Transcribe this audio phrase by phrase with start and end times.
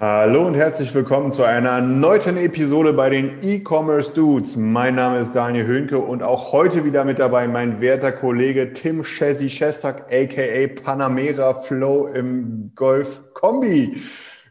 [0.00, 4.56] Hallo und herzlich willkommen zu einer erneuten Episode bei den E-Commerce Dudes.
[4.56, 9.04] Mein Name ist Daniel Höhnke und auch heute wieder mit dabei mein werter Kollege Tim
[9.04, 13.96] Chessy Shestak, aka Panamera Flow im Golf Kombi.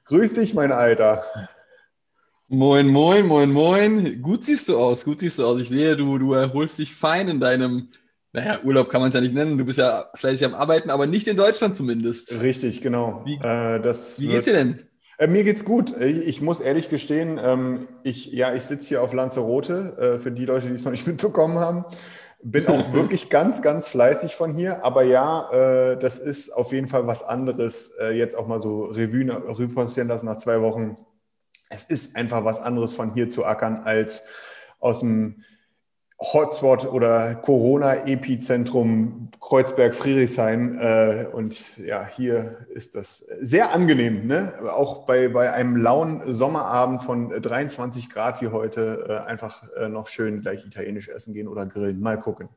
[0.06, 1.24] Grüß dich, mein Alter.
[2.48, 4.22] Moin, moin, moin, moin.
[4.22, 5.60] Gut siehst du aus, gut siehst du aus.
[5.60, 7.90] Ich sehe, du, du erholst dich fein in deinem,
[8.32, 9.58] naja, Urlaub kann man es ja nicht nennen.
[9.58, 12.32] Du bist ja fleißig am Arbeiten, aber nicht in Deutschland zumindest.
[12.41, 13.24] Richtig, genau.
[13.26, 14.84] Wie- äh, das Wie geht's dir denn?
[15.18, 15.96] Äh, mir geht's gut.
[16.00, 20.32] Ich, ich muss ehrlich gestehen, ähm, ich, ja, ich sitze hier auf Lanzarote, äh, für
[20.32, 21.84] die Leute, die es noch nicht mitbekommen haben.
[22.42, 24.84] Bin auch wirklich ganz, ganz fleißig von hier.
[24.84, 28.84] Aber ja, äh, das ist auf jeden Fall was anderes, äh, jetzt auch mal so
[28.84, 30.98] Revue, Revue passieren lassen nach zwei Wochen.
[31.70, 34.26] Es ist einfach was anderes von hier zu ackern als
[34.80, 35.44] aus dem
[36.24, 40.79] Hotspot oder Corona-Epizentrum Kreuzberg-Friedrichshain.
[40.79, 44.26] Äh, und ja, hier ist das sehr angenehm.
[44.26, 44.54] Ne?
[44.71, 50.07] Auch bei, bei einem lauen Sommerabend von 23 Grad wie heute äh, einfach äh, noch
[50.07, 51.99] schön gleich italienisch essen gehen oder grillen.
[51.99, 52.48] Mal gucken.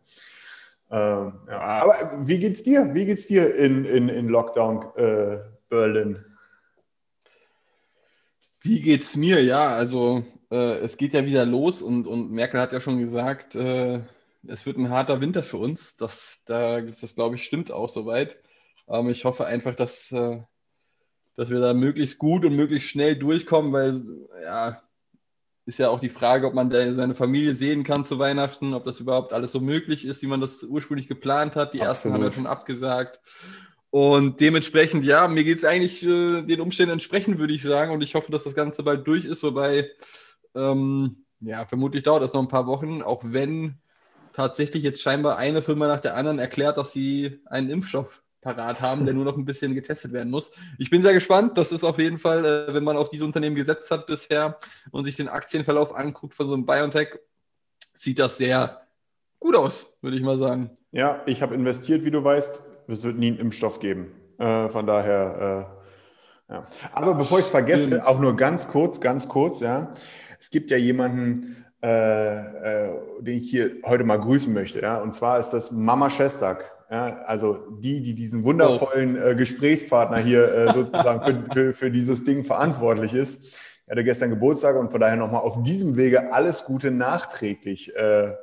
[0.88, 1.60] Ähm, ja.
[1.60, 2.94] Aber wie geht's dir?
[2.94, 6.24] Wie geht's dir in, in, in Lockdown äh, Berlin?
[8.60, 9.42] Wie geht's mir?
[9.42, 13.54] Ja, also äh, es geht ja wieder los und, und Merkel hat ja schon gesagt,
[13.54, 14.00] äh,
[14.46, 15.96] es wird ein harter Winter für uns.
[15.96, 18.36] Das, da, das glaube ich, stimmt auch soweit.
[18.88, 20.40] Ähm, ich hoffe einfach, dass, äh,
[21.36, 24.02] dass wir da möglichst gut und möglichst schnell durchkommen, weil
[24.42, 24.82] ja,
[25.66, 29.00] ist ja auch die Frage, ob man seine Familie sehen kann zu Weihnachten, ob das
[29.00, 31.74] überhaupt alles so möglich ist, wie man das ursprünglich geplant hat.
[31.74, 32.46] Die ersten haben ja Absolut.
[32.46, 33.20] schon abgesagt.
[33.90, 37.92] Und dementsprechend, ja, mir geht es eigentlich äh, den Umständen entsprechend, würde ich sagen.
[37.92, 39.90] Und ich hoffe, dass das Ganze bald durch ist, wobei,
[40.56, 43.78] ähm, ja, vermutlich dauert das noch ein paar Wochen, auch wenn
[44.32, 49.04] tatsächlich jetzt scheinbar eine Firma nach der anderen erklärt, dass sie einen Impfstoff parat haben,
[49.04, 50.52] der nur noch ein bisschen getestet werden muss.
[50.78, 51.58] Ich bin sehr gespannt.
[51.58, 54.58] Das ist auf jeden Fall, äh, wenn man auf diese Unternehmen gesetzt hat bisher
[54.92, 57.18] und sich den Aktienverlauf anguckt von so einem BioNTech,
[57.96, 58.82] sieht das sehr
[59.40, 60.70] gut aus, würde ich mal sagen.
[60.92, 62.62] Ja, ich habe investiert, wie du weißt.
[62.86, 64.12] Es wird nie einen Impfstoff geben.
[64.38, 65.70] Äh, von daher,
[66.48, 66.64] äh, ja.
[66.92, 69.90] Aber bevor ich es vergesse, auch nur ganz kurz, ganz kurz, ja.
[70.38, 74.98] Es gibt ja jemanden, äh, äh, den ich hier heute mal grüßen möchte, ja.
[74.98, 76.72] Und zwar ist das Mama Shestak.
[76.90, 82.24] Ja, also die, die diesen wundervollen äh, Gesprächspartner hier äh, sozusagen für, für, für dieses
[82.24, 83.58] Ding verantwortlich ist.
[83.86, 87.94] Er hatte gestern Geburtstag und von daher nochmal auf diesem Wege alles Gute nachträglich.
[87.96, 88.34] Äh,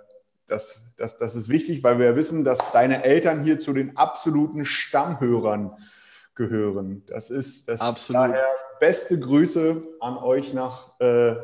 [0.47, 3.95] das, das, das ist wichtig, weil wir ja wissen, dass deine Eltern hier zu den
[3.97, 5.77] absoluten Stammhörern
[6.35, 7.03] gehören.
[7.07, 8.21] Das ist das Absolut.
[8.21, 8.45] daher
[8.79, 11.35] beste Grüße an euch nach, äh,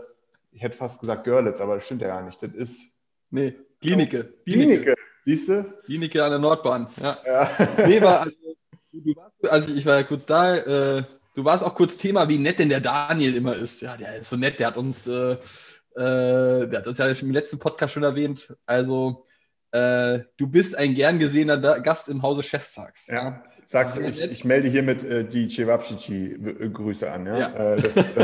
[0.51, 2.41] ich hätte fast gesagt Görlitz, aber das stimmt ja gar nicht.
[2.41, 2.99] Das ist
[3.31, 4.33] Nee, Klinike.
[4.45, 5.63] Klinike, siehst du?
[5.85, 7.17] Klinike an der Nordbahn, ja.
[7.25, 7.49] Ja.
[7.87, 8.37] Nee, war, also,
[8.91, 11.03] du warst, also ich war ja kurz da, äh,
[11.35, 13.81] du warst auch kurz Thema, wie nett denn der Daniel immer ist.
[13.81, 17.31] Ja, der ist so nett, der hat uns, äh, äh, der hat uns ja im
[17.31, 18.53] letzten Podcast schon erwähnt.
[18.65, 19.25] Also,
[19.71, 23.07] äh, du bist ein gern gesehener Gast im Hause Cheftags.
[23.07, 27.27] Ja, sagst du, ich, ich melde hiermit äh, die Cevapcici-Grüße an.
[27.27, 27.37] Ja?
[27.37, 27.73] Ja.
[27.73, 28.13] Äh, das,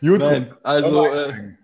[0.00, 1.54] Gut, Nein, also, äh?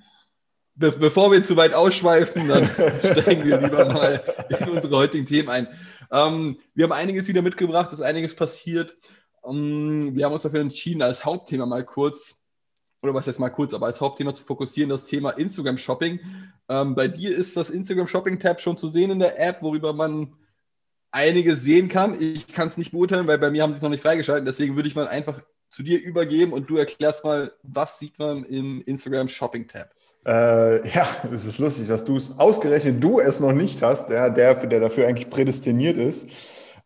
[0.76, 2.68] Be bevor wir zu weit ausschweifen, dann
[3.20, 5.68] steigen wir lieber mal in unsere heutigen Themen ein.
[6.10, 8.96] Ähm, wir haben einiges wieder mitgebracht, ist einiges passiert.
[9.48, 12.36] Ähm, wir haben uns dafür entschieden, als Hauptthema mal kurz,
[13.04, 16.18] oder was jetzt mal kurz, aber als Hauptthema zu fokussieren, das Thema Instagram Shopping.
[16.68, 19.92] Ähm, bei dir ist das Instagram Shopping Tab schon zu sehen in der App, worüber
[19.92, 20.32] man
[21.10, 22.16] einiges sehen kann.
[22.18, 24.48] Ich kann es nicht beurteilen, weil bei mir haben sie es noch nicht freigeschaltet.
[24.48, 28.44] Deswegen würde ich mal einfach zu dir übergeben und du erklärst mal, was sieht man
[28.44, 29.90] im Instagram Shopping Tab.
[30.26, 34.30] Äh, ja, es ist lustig, dass du es ausgerechnet du es noch nicht hast, der,
[34.30, 36.30] der, der dafür eigentlich prädestiniert ist.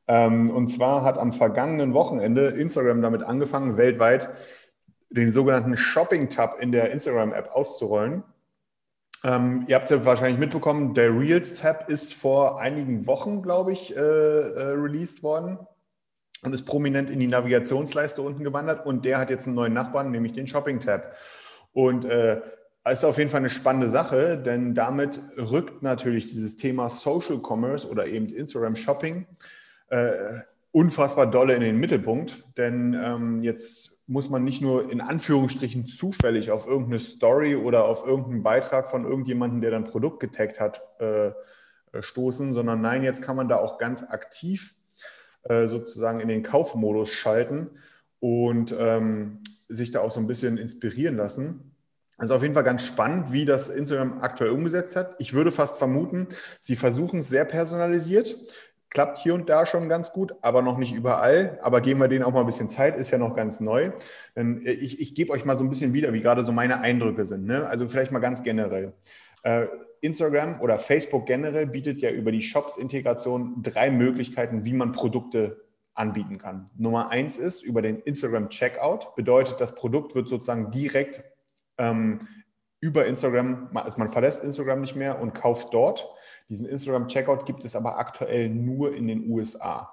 [0.08, 4.30] Ähm, und zwar hat am vergangenen Wochenende Instagram damit angefangen, weltweit
[5.10, 8.22] den sogenannten Shopping-Tab in der Instagram-App auszurollen.
[9.24, 13.96] Ähm, ihr habt es ja wahrscheinlich mitbekommen, der Reels-Tab ist vor einigen Wochen, glaube ich,
[13.96, 15.58] äh, äh, released worden
[16.42, 18.86] und ist prominent in die Navigationsleiste unten gewandert.
[18.86, 21.16] Und der hat jetzt einen neuen Nachbarn, nämlich den Shopping-Tab.
[21.72, 22.40] Und äh,
[22.90, 27.88] ist auf jeden Fall eine spannende Sache, denn damit rückt natürlich dieses Thema Social Commerce
[27.88, 29.26] oder eben Instagram Shopping
[29.88, 30.12] äh,
[30.72, 32.44] unfassbar dolle in den Mittelpunkt.
[32.56, 38.06] Denn ähm, jetzt muss man nicht nur in Anführungsstrichen zufällig auf irgendeine Story oder auf
[38.06, 41.28] irgendeinen Beitrag von irgendjemandem, der dann Produkt getaggt hat, äh,
[41.92, 44.74] äh, stoßen, sondern nein, jetzt kann man da auch ganz aktiv
[45.44, 47.70] äh, sozusagen in den Kaufmodus schalten
[48.18, 51.76] und ähm, sich da auch so ein bisschen inspirieren lassen.
[52.16, 55.14] Also auf jeden Fall ganz spannend, wie das Instagram aktuell umgesetzt hat.
[55.18, 56.28] Ich würde fast vermuten,
[56.60, 58.36] sie versuchen es sehr personalisiert.
[58.90, 61.58] Klappt hier und da schon ganz gut, aber noch nicht überall.
[61.62, 63.90] Aber geben wir denen auch mal ein bisschen Zeit, ist ja noch ganz neu.
[64.34, 67.26] Äh, ich, ich gebe euch mal so ein bisschen wieder, wie gerade so meine Eindrücke
[67.26, 67.44] sind.
[67.44, 67.66] Ne?
[67.66, 68.94] Also vielleicht mal ganz generell.
[69.42, 69.66] Äh,
[70.00, 75.64] Instagram oder Facebook generell bietet ja über die Shops-Integration drei Möglichkeiten, wie man Produkte
[75.94, 76.66] anbieten kann.
[76.76, 79.14] Nummer eins ist über den Instagram Checkout.
[79.16, 81.22] Bedeutet, das Produkt wird sozusagen direkt
[81.76, 82.20] ähm,
[82.80, 86.08] über Instagram, also man verlässt Instagram nicht mehr und kauft dort.
[86.48, 89.92] Diesen Instagram Checkout gibt es aber aktuell nur in den USA.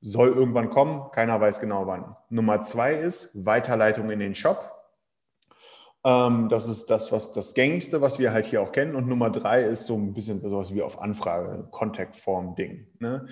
[0.00, 2.14] Soll irgendwann kommen, keiner weiß genau wann.
[2.28, 4.70] Nummer zwei ist Weiterleitung in den Shop.
[6.04, 8.94] Ähm, das ist das, was das gängigste, was wir halt hier auch kennen.
[8.94, 12.86] Und Nummer drei ist so ein bisschen sowas wie auf Anfrage, Contact-Form-Ding.
[12.98, 13.26] Ne?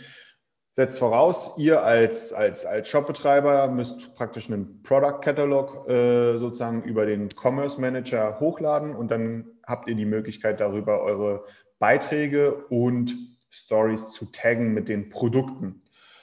[0.74, 7.04] Setzt voraus, ihr als, als, als Shopbetreiber müsst praktisch einen Product Catalog äh, sozusagen über
[7.04, 11.44] den Commerce Manager hochladen und dann habt ihr die Möglichkeit darüber eure
[11.82, 13.12] Beiträge und
[13.50, 15.82] Stories zu taggen mit den Produkten.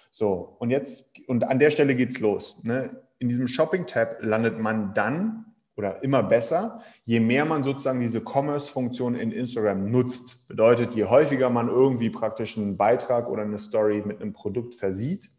[0.09, 2.63] So, und jetzt, und an der Stelle geht's los.
[2.63, 3.03] Ne?
[3.17, 9.15] In diesem Shopping-Tab landet man dann oder immer besser, je mehr man sozusagen diese Commerce-Funktion
[9.15, 10.47] in Instagram nutzt.
[10.47, 15.29] Bedeutet, je häufiger man irgendwie praktisch einen Beitrag oder eine Story mit einem Produkt versieht,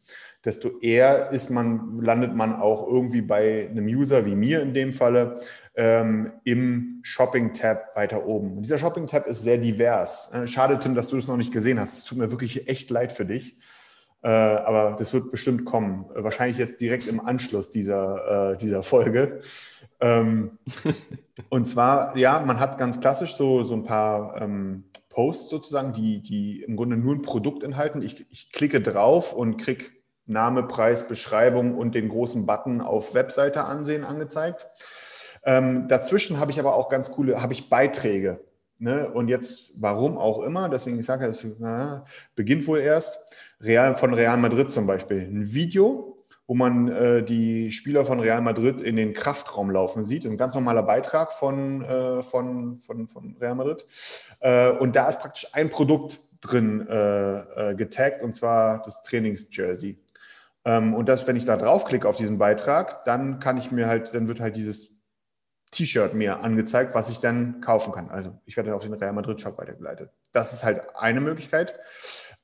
[0.45, 4.93] desto eher ist man, landet man auch irgendwie bei einem User wie mir in dem
[4.93, 5.41] Falle
[5.75, 8.57] ähm, im Shopping-Tab weiter oben.
[8.57, 10.31] Und dieser Shopping-Tab ist sehr divers.
[10.33, 11.99] Äh, schade, Tim, dass du das noch nicht gesehen hast.
[11.99, 13.59] Es tut mir wirklich echt leid für dich.
[14.23, 16.07] Äh, aber das wird bestimmt kommen.
[16.15, 19.41] Wahrscheinlich jetzt direkt im Anschluss dieser, äh, dieser Folge.
[20.01, 20.59] Ähm,
[21.51, 26.23] und zwar, ja, man hat ganz klassisch so, so ein paar ähm, Posts sozusagen, die,
[26.23, 28.03] die im Grunde nur ein Produkt enthalten.
[28.03, 29.85] Ich, ich klicke drauf und kriege
[30.31, 34.67] Name, Preis, Beschreibung und den großen Button auf Webseite ansehen angezeigt.
[35.45, 38.41] Ähm, dazwischen habe ich aber auch ganz coole, habe ich Beiträge.
[38.79, 39.11] Ne?
[39.11, 41.47] Und jetzt, warum auch immer, deswegen ich sage, es
[42.35, 43.19] beginnt wohl erst,
[43.61, 45.21] Real, von Real Madrid zum Beispiel.
[45.21, 46.17] Ein Video,
[46.47, 50.25] wo man äh, die Spieler von Real Madrid in den Kraftraum laufen sieht.
[50.25, 53.85] Ein ganz normaler Beitrag von, äh, von, von, von Real Madrid.
[54.41, 59.99] Äh, und da ist praktisch ein Produkt drin äh, äh, getaggt, und zwar das Trainingsjersey.
[60.65, 64.15] Ähm, und das, wenn ich da draufklicke auf diesen Beitrag, dann kann ich mir halt,
[64.15, 64.95] dann wird halt dieses
[65.71, 68.11] T-Shirt mir angezeigt, was ich dann kaufen kann.
[68.11, 70.11] Also ich werde dann auf den Real Madrid Shop weitergeleitet.
[70.33, 71.75] Das ist halt eine Möglichkeit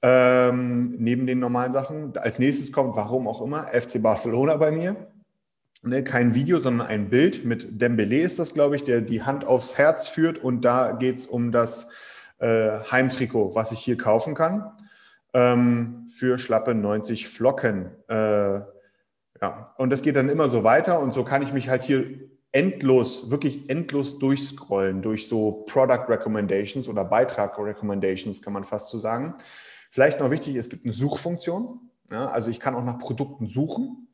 [0.03, 2.17] ähm, neben den normalen Sachen.
[2.17, 4.97] Als nächstes kommt, warum auch immer, FC Barcelona bei mir.
[5.83, 9.45] Ne, kein Video, sondern ein Bild mit Dembele ist das, glaube ich, der die Hand
[9.45, 11.91] aufs Herz führt und da geht es um das
[12.39, 14.73] äh, Heimtrikot, was ich hier kaufen kann
[15.37, 17.91] ähm, für schlappe 90 Flocken.
[18.09, 18.61] Äh,
[19.43, 22.07] ja, und das geht dann immer so weiter und so kann ich mich halt hier
[22.53, 28.97] endlos, wirklich endlos durchscrollen durch so Product Recommendations oder Beitrag Recommendations, kann man fast so
[28.97, 29.35] sagen.
[29.91, 31.81] Vielleicht noch wichtig, es gibt eine Suchfunktion.
[32.11, 34.09] Ja, also ich kann auch nach Produkten suchen.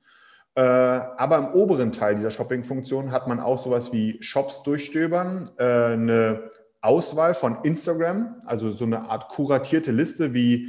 [0.56, 5.62] Äh, aber im oberen Teil dieser Shopping-Funktion hat man auch sowas wie Shops durchstöbern, äh,
[5.62, 10.68] eine Auswahl von Instagram, also so eine Art kuratierte Liste wie,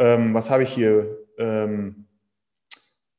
[0.00, 1.18] ähm, was habe ich hier?
[1.38, 2.06] Ähm,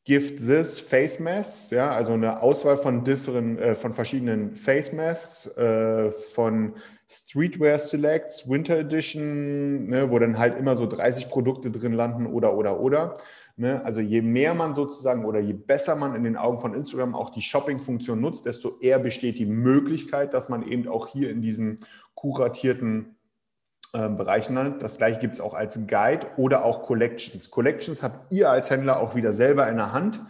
[0.04, 5.56] Gift This Face Masks, ja, also eine Auswahl von, different, äh, von verschiedenen Face Masks,
[5.58, 6.74] äh, von
[7.08, 12.58] Streetwear Selects, Winter Edition, ne, wo dann halt immer so 30 Produkte drin landen oder,
[12.58, 13.14] oder, oder.
[13.58, 13.86] Ne?
[13.86, 17.30] Also je mehr man sozusagen oder je besser man in den Augen von Instagram auch
[17.30, 21.80] die Shopping-Funktion nutzt, desto eher besteht die Möglichkeit, dass man eben auch hier in diesen
[22.16, 23.18] kuratierten
[23.94, 24.82] äh, Bereichen landet.
[24.82, 27.52] Das gleiche gibt es auch als Guide oder auch Collections.
[27.52, 30.22] Collections habt ihr als Händler auch wieder selber in der Hand.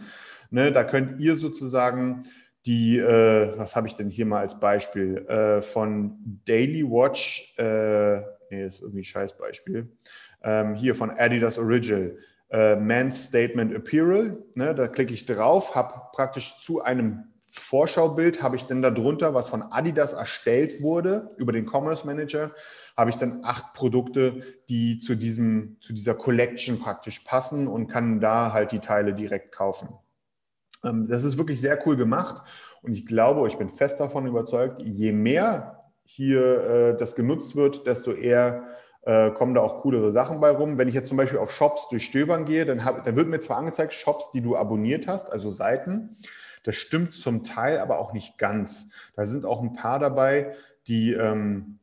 [0.50, 0.72] Ne?
[0.72, 2.24] Da könnt ihr sozusagen
[2.66, 8.20] die, äh, was habe ich denn hier mal als Beispiel, äh, von Daily Watch, äh,
[8.50, 9.88] nee, ist irgendwie ein scheiß Beispiel,
[10.44, 12.16] ähm, hier von Adidas Original,
[12.50, 18.56] äh, Man's Statement Apparel, ne, da klicke ich drauf, habe praktisch zu einem Vorschaubild, habe
[18.56, 22.52] ich dann darunter, was von Adidas erstellt wurde, über den Commerce Manager,
[22.96, 28.20] habe ich dann acht Produkte, die zu, diesem, zu dieser Collection praktisch passen und kann
[28.20, 29.88] da halt die Teile direkt kaufen.
[30.84, 32.46] Ähm, das ist wirklich sehr cool gemacht
[32.82, 37.86] und ich glaube, ich bin fest davon überzeugt, je mehr hier äh, das genutzt wird,
[37.86, 38.64] desto eher
[39.02, 40.78] äh, kommen da auch coolere Sachen bei rum.
[40.78, 43.58] Wenn ich jetzt zum Beispiel auf Shops durchstöbern gehe, dann, hab, dann wird mir zwar
[43.58, 46.16] angezeigt, Shops, die du abonniert hast, also Seiten.
[46.64, 48.90] Das stimmt zum Teil, aber auch nicht ganz.
[49.16, 50.54] Da sind auch ein paar dabei,
[50.86, 51.80] die, ähm,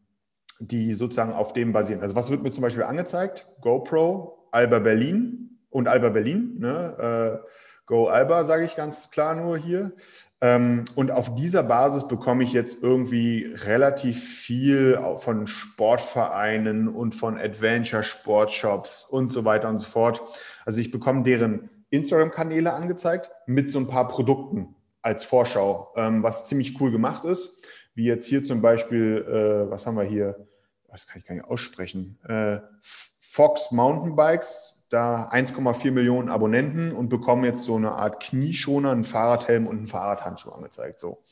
[0.59, 2.01] die sozusagen auf dem basieren.
[2.01, 3.47] Also was wird mir zum Beispiel angezeigt?
[3.61, 6.57] GoPro, Alba Berlin und Alba Berlin.
[6.59, 7.41] Ne?
[7.43, 7.49] Äh,
[7.85, 9.93] Go Alba, sage ich ganz klar nur hier.
[10.41, 17.39] Ähm, und auf dieser Basis bekomme ich jetzt irgendwie relativ viel von Sportvereinen und von
[17.39, 20.21] Adventure Sportshops und so weiter und so fort.
[20.65, 26.47] Also ich bekomme deren Instagram-Kanäle angezeigt mit so ein paar Produkten als Vorschau, ähm, was
[26.47, 27.67] ziemlich cool gemacht ist.
[27.95, 30.47] Wie jetzt hier zum Beispiel, äh, was haben wir hier?
[30.91, 32.19] Das kann ich gar nicht aussprechen.
[32.27, 39.03] Äh, Fox Mountainbikes da 1,4 Millionen Abonnenten und bekommen jetzt so eine Art Knieschoner, einen
[39.03, 40.99] Fahrradhelm und einen Fahrradhandschuh angezeigt.
[40.99, 41.23] So.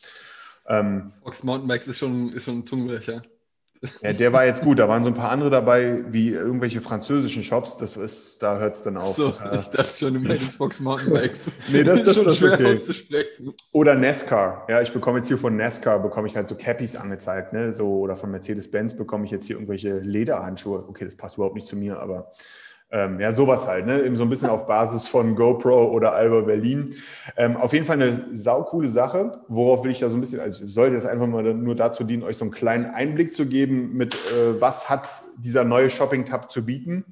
[0.68, 3.24] Ähm, Fox Mountainbikes ist schon, ist schon ein Zungenbrecher.
[4.02, 4.80] Ja, der war jetzt gut.
[4.80, 7.78] Da waren so ein paar andere dabei, wie irgendwelche französischen Shops.
[7.78, 9.16] Das ist, da hört es dann auf.
[9.16, 11.52] So, äh, ich dachte schon, du meinst Fox Mountainbikes.
[11.72, 12.74] nee, das, das, das ist schon schwer okay.
[12.74, 13.54] auszusprechen.
[13.72, 14.66] Oder NASCAR.
[14.70, 17.74] Ja, ich bekomme jetzt hier von NASCAR bekomme ich halt so Cappies angezeigt, ne?
[17.74, 20.86] So, oder von Mercedes-Benz bekomme ich jetzt hier irgendwelche Lederhandschuhe.
[20.88, 22.32] Okay, das passt überhaupt nicht zu mir, aber
[22.90, 24.02] ähm, ja, sowas halt, ne?
[24.04, 26.96] Eben so ein bisschen auf Basis von GoPro oder Alba Berlin.
[27.36, 29.34] Ähm, auf jeden Fall eine saukoole Sache.
[29.50, 32.24] Worauf will ich da so ein bisschen, also sollte es einfach mal nur dazu dienen,
[32.24, 36.66] euch so einen kleinen Einblick zu geben, mit äh, was hat dieser neue Shopping-Tab zu
[36.66, 37.04] bieten.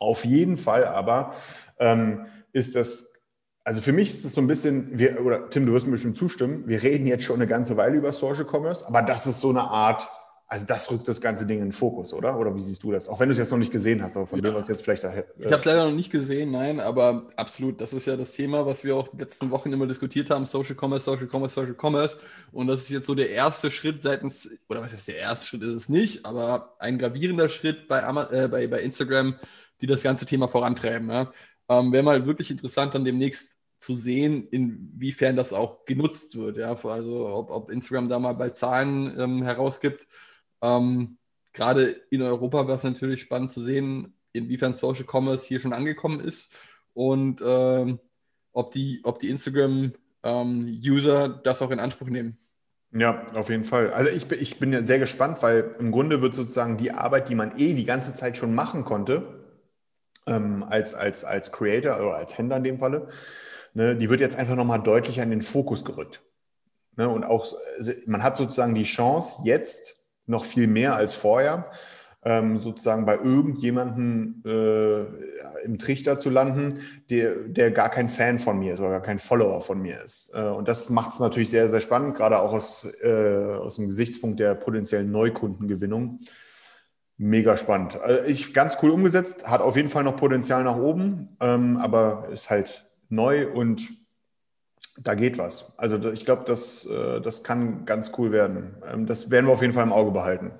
[0.00, 1.32] Auf jeden Fall aber
[1.78, 3.12] ähm, ist das
[3.68, 6.16] also für mich ist das so ein bisschen, wir, oder Tim, du wirst mir bestimmt
[6.16, 9.50] zustimmen, wir reden jetzt schon eine ganze Weile über Social Commerce, aber das ist so
[9.50, 10.08] eine Art
[10.50, 12.38] also das rückt das ganze Ding in den Fokus, oder?
[12.38, 13.06] Oder wie siehst du das?
[13.06, 14.46] Auch wenn du es jetzt noch nicht gesehen hast, aber von ja.
[14.50, 15.12] dem, was jetzt vielleicht da.
[15.12, 17.82] Äh ich habe es leider noch nicht gesehen, nein, aber absolut.
[17.82, 20.74] Das ist ja das Thema, was wir auch die letzten Wochen immer diskutiert haben: Social
[20.74, 22.16] Commerce, Social Commerce, Social Commerce.
[22.50, 25.62] Und das ist jetzt so der erste Schritt seitens, oder was heißt der erste Schritt
[25.64, 29.34] ist es nicht, aber ein gravierender Schritt bei, äh, bei, bei Instagram,
[29.82, 31.10] die das ganze Thema vorantreiben.
[31.10, 31.30] Ja?
[31.68, 36.56] Ähm, Wäre mal wirklich interessant, dann demnächst zu sehen, inwiefern das auch genutzt wird.
[36.56, 36.74] Ja?
[36.74, 40.06] Also ob, ob Instagram da mal bei Zahlen ähm, herausgibt
[40.62, 41.18] ähm,
[41.58, 46.20] Gerade in Europa wäre es natürlich spannend zu sehen, inwiefern Social Commerce hier schon angekommen
[46.20, 46.52] ist
[46.94, 47.98] und ähm,
[48.52, 52.38] ob die, ob die Instagram-User ähm, das auch in Anspruch nehmen.
[52.92, 53.92] Ja, auf jeden Fall.
[53.92, 57.34] Also ich, ich bin ja sehr gespannt, weil im Grunde wird sozusagen die Arbeit, die
[57.34, 59.44] man eh die ganze Zeit schon machen konnte,
[60.28, 63.08] ähm, als, als, als Creator oder als Händler in dem Falle,
[63.74, 66.22] ne, die wird jetzt einfach nochmal deutlicher in den Fokus gerückt.
[66.96, 69.97] Ne, und auch, also man hat sozusagen die Chance, jetzt
[70.28, 71.70] noch viel mehr als vorher,
[72.24, 76.80] ähm, sozusagen bei irgendjemandem äh, im Trichter zu landen,
[77.10, 80.32] der, der gar kein Fan von mir ist oder gar kein Follower von mir ist.
[80.34, 83.88] Äh, und das macht es natürlich sehr, sehr spannend, gerade auch aus, äh, aus dem
[83.88, 86.20] Gesichtspunkt der potenziellen Neukundengewinnung.
[87.16, 88.00] Mega spannend.
[88.00, 92.28] Also ich ganz cool umgesetzt, hat auf jeden Fall noch Potenzial nach oben, ähm, aber
[92.30, 93.88] ist halt neu und
[95.02, 95.72] da geht was.
[95.76, 98.76] Also ich glaube, das, äh, das kann ganz cool werden.
[98.86, 100.52] Ähm, das werden wir auf jeden Fall im Auge behalten.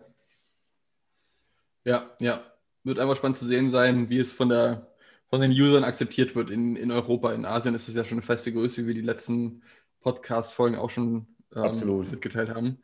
[1.85, 2.42] Ja, ja.
[2.85, 4.87] Wird einfach spannend zu sehen sein, wie es von, der,
[5.28, 7.33] von den Usern akzeptiert wird in, in Europa.
[7.33, 9.62] In Asien ist es ja schon eine feste Größe, wie wir die letzten
[10.00, 12.78] Podcast-Folgen auch schon ähm, mitgeteilt haben.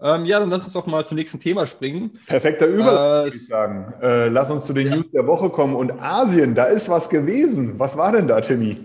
[0.00, 2.12] Ähm, ja, dann lass uns doch mal zum nächsten Thema springen.
[2.26, 3.94] Perfekter Übergang, äh, würde ich sagen.
[4.00, 4.96] Äh, lass uns zu den ja.
[4.96, 5.76] News der Woche kommen.
[5.76, 7.78] Und Asien, da ist was gewesen.
[7.78, 8.78] Was war denn da, Timmy?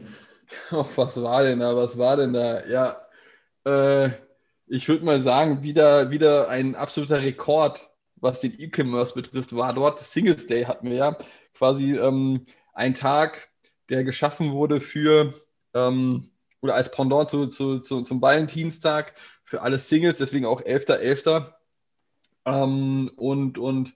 [0.72, 1.76] Oh, was war denn da?
[1.76, 2.66] Was war denn da?
[2.68, 3.02] Ja,
[3.66, 4.12] äh,
[4.68, 10.00] ich würde mal sagen, wieder, wieder ein absoluter Rekord, was den E-Commerce betrifft, war dort.
[10.00, 11.18] Singles Day hatten wir ja
[11.54, 13.50] quasi ähm, ein Tag,
[13.90, 15.34] der geschaffen wurde für
[15.74, 19.14] ähm, oder als Pendant zu, zu, zu, zum Valentinstag
[19.46, 21.26] für alle Singles, deswegen auch 11.11.
[21.26, 21.54] .11.
[22.46, 23.94] Ähm, und, und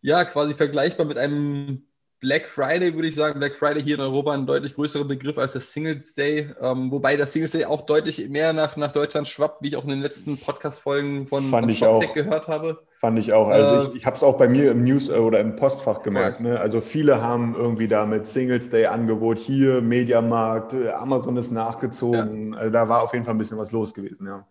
[0.00, 1.86] ja, quasi vergleichbar mit einem
[2.20, 3.38] Black Friday, würde ich sagen.
[3.38, 6.50] Black Friday hier in Europa ein deutlich größerer Begriff als der Singles Day.
[6.60, 9.84] Ähm, wobei der Singles Day auch deutlich mehr nach, nach Deutschland schwappt, wie ich auch
[9.84, 12.12] in den letzten Podcast-Folgen von, Fand ich auch.
[12.12, 12.82] gehört habe.
[13.00, 13.48] Fand ich auch.
[13.48, 16.02] Also äh, ich, ich habe es auch bei mir im News- äh, oder im Postfach
[16.02, 16.40] gemerkt.
[16.40, 16.60] Ne?
[16.60, 22.52] Also viele haben irgendwie damit Singles Day Angebot hier, Mediamarkt, äh, Amazon ist nachgezogen.
[22.52, 22.58] Ja.
[22.58, 24.46] Also da war auf jeden Fall ein bisschen was los gewesen, ja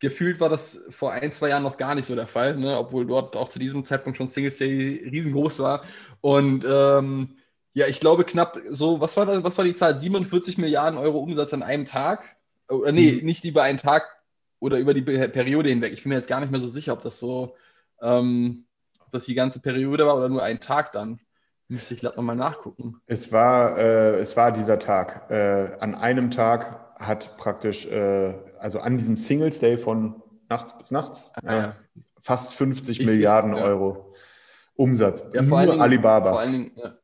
[0.00, 2.78] gefühlt war das vor ein, zwei Jahren noch gar nicht so der Fall, ne?
[2.78, 5.82] obwohl dort auch zu diesem Zeitpunkt schon Singles Day riesengroß war.
[6.20, 7.36] Und ähm,
[7.72, 9.96] ja, ich glaube knapp so, was war das, was war die Zahl?
[9.96, 12.36] 47 Milliarden Euro Umsatz an einem Tag?
[12.68, 13.26] Oder nee, mhm.
[13.26, 14.04] nicht über einen Tag
[14.58, 15.92] oder über die Periode hinweg.
[15.92, 17.54] Ich bin mir jetzt gar nicht mehr so sicher, ob das so,
[18.00, 18.64] ähm,
[19.00, 21.20] ob das die ganze Periode war oder nur ein Tag dann.
[21.68, 23.00] Müsste ich glaube nochmal nachgucken.
[23.06, 25.30] Es war, äh, es war dieser Tag.
[25.30, 30.90] Äh, an einem Tag hat praktisch, äh, also an diesem Singles Day von nachts bis
[30.90, 31.76] nachts, ah, ja.
[32.20, 33.62] fast 50 Ich- Milliarden ja.
[33.64, 34.14] Euro
[34.74, 35.22] Umsatz.
[35.32, 36.30] Ja, Nur vor allen Dingen, Alibaba.
[36.30, 36.94] Vor allen Dingen, ja.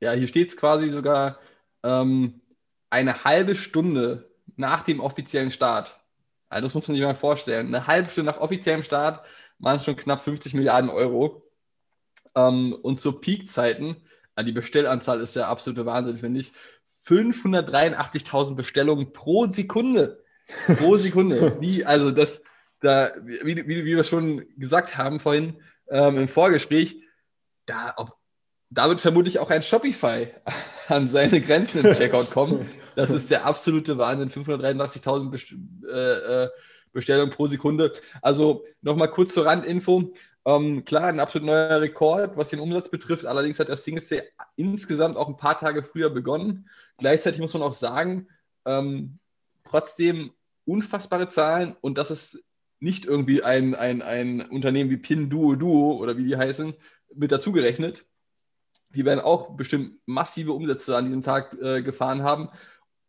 [0.00, 1.38] ja, hier steht es quasi sogar
[1.82, 2.40] ähm,
[2.90, 5.98] eine halbe Stunde nach dem offiziellen Start.
[6.48, 7.68] Also das muss man sich mal vorstellen.
[7.68, 9.24] Eine halbe Stunde nach offiziellem Start
[9.58, 11.50] waren es schon knapp 50 Milliarden Euro.
[12.34, 13.96] Ähm, und zu Peakzeiten,
[14.36, 16.52] äh, die Bestellanzahl ist der absolute Wahnsinn, finde ich.
[17.06, 20.21] 583.000 Bestellungen pro Sekunde.
[20.78, 21.56] Pro Sekunde.
[21.60, 22.42] Wie, also das,
[22.80, 25.56] da, wie, wie, wie wir schon gesagt haben vorhin
[25.88, 27.02] ähm, im Vorgespräch,
[27.66, 28.16] da, ob,
[28.70, 30.28] da wird vermutlich auch ein Shopify
[30.88, 32.68] an seine Grenzen im Checkout kommen.
[32.96, 34.30] Das ist der absolute Wahnsinn.
[34.30, 35.54] 583.000 Best
[35.88, 36.48] äh, äh,
[36.92, 37.92] Bestellungen pro Sekunde.
[38.20, 40.12] Also nochmal kurz zur Randinfo.
[40.44, 43.24] Ähm, klar, ein absolut neuer Rekord, was den Umsatz betrifft.
[43.24, 44.22] Allerdings hat der Singles Day
[44.56, 46.68] insgesamt auch ein paar Tage früher begonnen.
[46.98, 48.28] Gleichzeitig muss man auch sagen,
[48.66, 49.18] ähm,
[49.72, 50.32] trotzdem
[50.64, 52.44] unfassbare Zahlen und das ist
[52.78, 56.74] nicht irgendwie ein, ein, ein Unternehmen wie Pinduoduo oder wie die heißen,
[57.14, 58.04] mit dazugerechnet.
[58.90, 62.48] Die werden auch bestimmt massive Umsätze an diesem Tag äh, gefahren haben.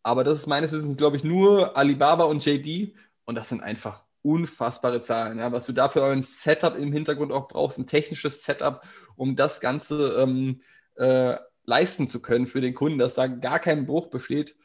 [0.03, 2.95] Aber das ist meines Wissens, glaube ich, nur Alibaba und JD.
[3.25, 5.39] Und das sind einfach unfassbare Zahlen.
[5.39, 5.51] Ja?
[5.51, 8.83] Was du dafür ein Setup im Hintergrund auch brauchst, ein technisches Setup,
[9.15, 10.61] um das Ganze ähm,
[10.95, 14.55] äh, leisten zu können für den Kunden, dass da gar kein Bruch besteht.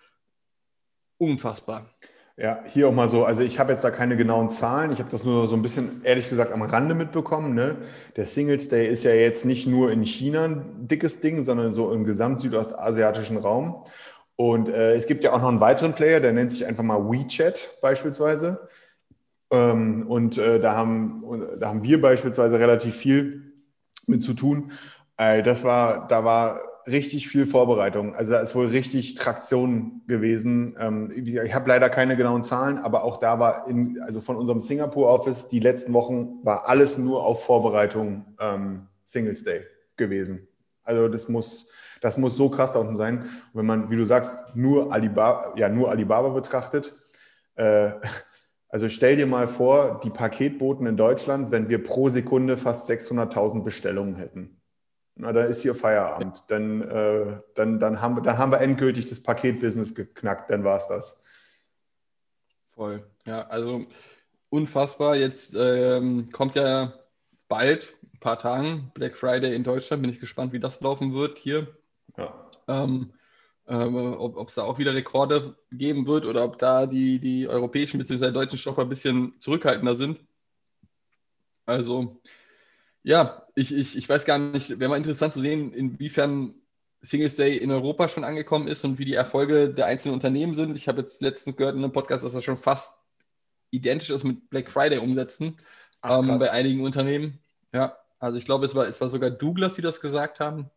[1.18, 1.86] Unfassbar.
[2.36, 5.10] Ja, hier auch mal so, also ich habe jetzt da keine genauen Zahlen, ich habe
[5.10, 7.52] das nur so ein bisschen, ehrlich gesagt, am Rande mitbekommen.
[7.54, 7.78] Ne?
[8.14, 11.92] Der Singles Day ist ja jetzt nicht nur in China ein dickes Ding, sondern so
[11.92, 13.84] im gesamt südostasiatischen Raum.
[14.36, 17.10] Und äh, es gibt ja auch noch einen weiteren Player, der nennt sich einfach mal
[17.10, 18.68] WeChat beispielsweise.
[19.52, 21.24] Ähm, und äh, da, haben,
[21.58, 23.52] da haben wir beispielsweise relativ viel
[24.06, 24.70] mit zu tun.
[25.16, 28.14] Äh, das war, da war richtig viel Vorbereitung.
[28.14, 30.76] Also da ist wohl richtig Traktion gewesen.
[30.78, 34.60] Ähm, ich habe leider keine genauen Zahlen, aber auch da war in, also von unserem
[34.60, 39.62] Singapur-Office die letzten Wochen war alles nur auf Vorbereitung ähm, Singles Day
[39.96, 40.48] gewesen.
[40.84, 43.18] Also das muss, das muss so krass da unten sein.
[43.20, 46.94] Und wenn man, wie du sagst, nur Alibaba, ja, nur Alibaba betrachtet,
[47.56, 47.92] äh,
[48.70, 53.64] also stell dir mal vor, die Paketboten in Deutschland, wenn wir pro Sekunde fast 600.000
[53.64, 54.57] Bestellungen hätten.
[55.20, 56.44] Na, dann ist hier Feierabend.
[56.46, 60.78] Dann, äh, dann, dann, haben, wir- dann haben wir endgültig das Paketbusiness geknackt, dann war
[60.78, 61.22] es das.
[62.70, 63.04] Voll.
[63.26, 63.84] Ja, also
[64.48, 65.16] unfassbar.
[65.16, 66.94] Jetzt ähm, kommt ja
[67.48, 70.02] bald, ein paar Tagen, Black Friday in Deutschland.
[70.02, 71.76] Bin ich gespannt, wie das laufen wird hier.
[72.16, 72.48] Ja.
[72.68, 73.12] Ähm,
[73.66, 77.98] ähm, ob es da auch wieder Rekorde geben wird oder ob da die, die europäischen
[77.98, 78.30] bzw.
[78.30, 80.20] deutschen Shopper ein bisschen zurückhaltender sind.
[81.66, 82.22] Also,
[83.08, 86.54] ja, ich, ich, ich weiß gar nicht, wäre mal interessant zu sehen, inwiefern
[87.00, 90.76] Singles Day in Europa schon angekommen ist und wie die Erfolge der einzelnen Unternehmen sind.
[90.76, 92.98] Ich habe jetzt letztens gehört in einem Podcast, dass das schon fast
[93.70, 95.56] identisch ist mit Black Friday umsetzen
[96.02, 97.38] Ach, ähm, bei einigen Unternehmen.
[97.72, 100.70] Ja, also ich glaube, es war, es war sogar Douglas, die das gesagt haben.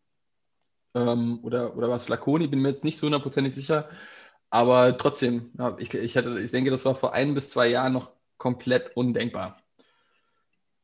[0.96, 3.90] Ähm, oder, oder war es Flaconi, bin mir jetzt nicht so hundertprozentig sicher.
[4.50, 7.92] Aber trotzdem, ja, ich, ich, hätte, ich denke, das war vor ein bis zwei Jahren
[7.92, 9.58] noch komplett undenkbar.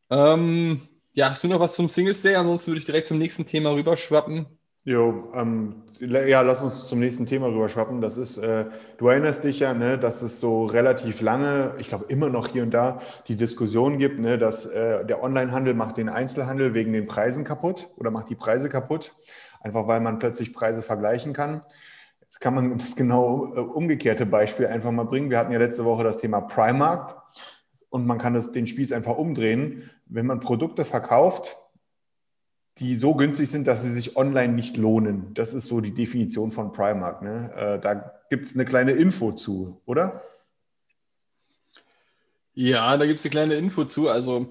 [0.09, 2.35] Ähm, ja, hast du noch was zum Singles Day?
[2.35, 4.45] Ansonsten würde ich direkt zum nächsten Thema rüberschwappen.
[4.83, 8.01] Jo, ähm, ja, lass uns zum nächsten Thema rüberschwappen.
[8.01, 8.65] Das ist, äh,
[8.99, 12.61] du erinnerst dich ja, ne, dass es so relativ lange, ich glaube immer noch hier
[12.61, 17.07] und da, die Diskussion gibt, ne, dass äh, der Onlinehandel macht den Einzelhandel wegen den
[17.07, 19.15] Preisen kaputt oder macht die Preise kaputt,
[19.59, 21.63] einfach weil man plötzlich Preise vergleichen kann.
[22.21, 25.31] Jetzt kann man das genau äh, umgekehrte Beispiel einfach mal bringen.
[25.31, 27.23] Wir hatten ja letzte Woche das Thema Primark
[27.89, 29.89] und man kann das, den Spieß einfach umdrehen.
[30.05, 31.57] Wenn man Produkte verkauft,
[32.79, 35.33] die so günstig sind, dass sie sich online nicht lohnen.
[35.33, 37.21] Das ist so die Definition von Primark.
[37.21, 37.51] Ne?
[37.55, 40.21] Äh, da gibt es eine kleine Info zu, oder?
[42.53, 44.09] Ja, da gibt es eine kleine Info zu.
[44.09, 44.49] Also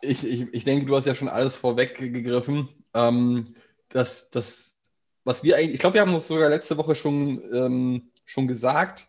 [0.00, 2.68] ich, ich, ich denke, du hast ja schon alles vorweggegriffen.
[2.94, 3.54] Ähm,
[3.90, 4.78] das, das,
[5.24, 9.08] was wir eigentlich, ich glaube, wir haben uns sogar letzte Woche schon, ähm, schon gesagt.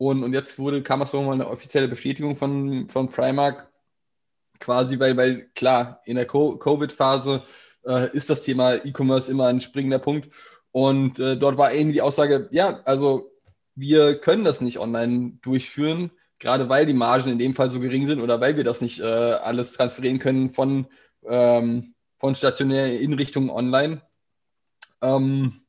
[0.00, 3.70] Und, und jetzt wurde, kam es nochmal eine offizielle Bestätigung von, von Primark.
[4.58, 7.42] Quasi, weil, weil klar, in der Co- Covid-Phase
[7.84, 10.32] äh, ist das Thema E-Commerce immer ein springender Punkt.
[10.72, 13.30] Und äh, dort war eben die Aussage, ja, also
[13.74, 18.06] wir können das nicht online durchführen, gerade weil die Margen in dem Fall so gering
[18.06, 20.86] sind oder weil wir das nicht äh, alles transferieren können von,
[21.26, 24.00] ähm, von stationär in Richtung online.
[25.02, 25.60] Ähm,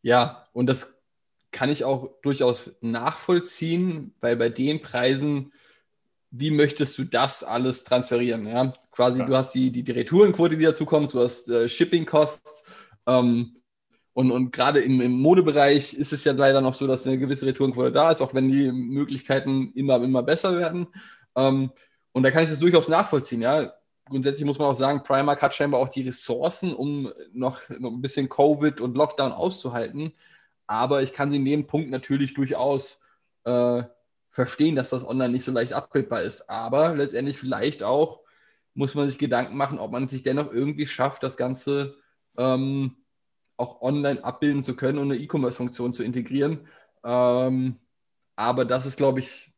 [0.00, 0.91] ja, und das
[1.52, 5.52] kann ich auch durchaus nachvollziehen, weil bei den Preisen,
[6.30, 8.46] wie möchtest du das alles transferieren?
[8.46, 8.72] Ja?
[8.90, 9.28] Quasi, Klar.
[9.28, 12.64] du hast die, die, die Retourenquote, die dazu kommt, du hast äh, Shipping-Costs.
[13.06, 13.56] Ähm,
[14.14, 17.46] und, und gerade im, im Modebereich ist es ja leider noch so, dass eine gewisse
[17.46, 20.86] Retourenquote da ist, auch wenn die Möglichkeiten immer, immer besser werden.
[21.36, 21.70] Ähm,
[22.12, 23.42] und da kann ich das durchaus nachvollziehen.
[23.42, 23.72] Ja?
[24.08, 28.02] grundsätzlich muss man auch sagen, Primark hat scheinbar auch die Ressourcen, um noch, noch ein
[28.02, 30.12] bisschen Covid und Lockdown auszuhalten.
[30.66, 32.98] Aber ich kann sie in dem Punkt natürlich durchaus
[33.44, 33.82] äh,
[34.30, 36.48] verstehen, dass das online nicht so leicht abbildbar ist.
[36.48, 38.22] Aber letztendlich vielleicht auch
[38.74, 41.96] muss man sich Gedanken machen, ob man sich dennoch irgendwie schafft, das Ganze
[42.38, 42.96] ähm,
[43.56, 46.66] auch online abbilden zu können und eine E-Commerce-Funktion zu integrieren.
[47.04, 47.76] Ähm,
[48.36, 49.52] aber das ist, glaube ich,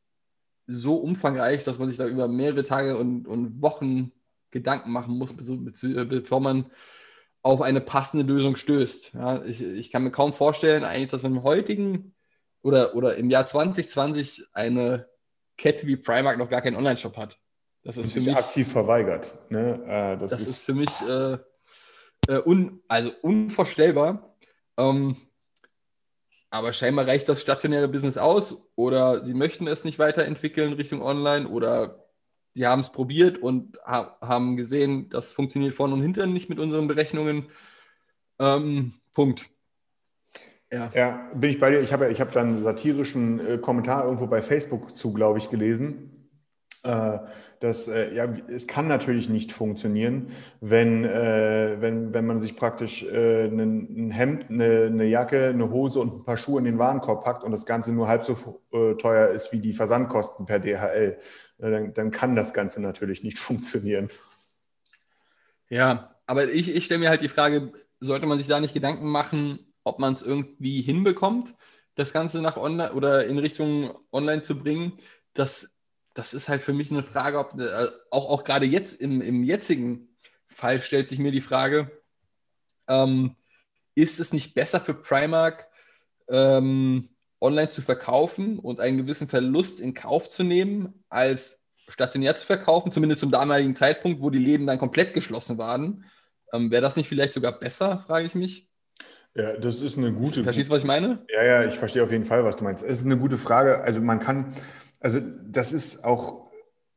[0.67, 4.12] so umfangreich, dass man sich da über mehrere Tage und, und Wochen
[4.51, 6.67] Gedanken machen muss, bevor man
[7.45, 9.13] auf eine passende Lösung stößt.
[9.13, 12.15] Ja, ich, ich kann mir kaum vorstellen, eigentlich, dass im heutigen
[12.63, 15.07] oder, oder im Jahr 2020 eine
[15.59, 17.39] Kette wie Primark noch gar keinen Online-Shop hat.
[17.83, 19.31] Das ist für mich aktiv verweigert.
[19.51, 19.75] Ne?
[19.87, 21.37] Äh, das, das ist, ist, für mich äh,
[22.33, 24.35] äh, un, also unvorstellbar.
[24.79, 25.17] Ähm,
[26.49, 31.47] aber scheinbar reicht das stationäre Business aus oder sie möchten es nicht weiterentwickeln Richtung Online
[31.47, 32.04] oder
[32.55, 36.59] die haben es probiert und ha haben gesehen, das funktioniert vorne und hinten nicht mit
[36.59, 37.47] unseren Berechnungen.
[38.38, 39.47] Ähm, Punkt.
[40.73, 40.90] Ja.
[40.95, 41.31] ja.
[41.35, 41.81] bin ich bei dir.
[41.81, 45.51] Ich habe ich hab dann einen satirischen äh, Kommentar irgendwo bei Facebook zu, glaube ich,
[45.51, 46.13] gelesen
[46.85, 50.29] das, äh, ja, es kann natürlich nicht funktionieren,
[50.61, 56.01] wenn, äh, wenn, wenn man sich praktisch äh, ein, Hemd, eine, eine, Jacke, eine Hose
[56.01, 58.94] und ein paar Schuhe in den Warenkorb packt und das Ganze nur halb so äh,
[58.97, 61.18] teuer ist wie die Versandkosten per DHL.
[61.59, 64.11] Dann, dann, kann das Ganze natürlich nicht funktionieren.
[65.70, 69.09] Ja, aber ich, ich stelle mir halt die Frage, sollte man sich da nicht Gedanken
[69.09, 71.55] machen, ob man es irgendwie hinbekommt,
[71.94, 74.99] das Ganze nach online oder in Richtung online zu bringen?
[75.33, 75.70] Das
[76.14, 79.42] das ist halt für mich eine Frage, ob, äh, auch, auch gerade jetzt im, im
[79.42, 80.16] jetzigen
[80.48, 81.90] Fall stellt sich mir die Frage,
[82.88, 83.37] ähm,
[83.94, 85.68] ist es nicht besser für Primark,
[86.29, 92.46] ähm, online zu verkaufen und einen gewissen Verlust in Kauf zu nehmen, als stationär zu
[92.46, 96.05] verkaufen, zumindest zum damaligen Zeitpunkt, wo die Läden dann komplett geschlossen waren?
[96.53, 98.70] Ähm, Wäre das nicht vielleicht sogar besser, frage ich mich?
[99.35, 100.44] Ja, das ist eine gute.
[100.44, 101.27] Verstehst du, was ich meine?
[101.29, 102.85] Ja, ja, ich verstehe auf jeden Fall, was du meinst.
[102.85, 103.83] Es ist eine gute Frage.
[103.83, 104.55] Also man kann,
[105.05, 106.51] also das ist auch,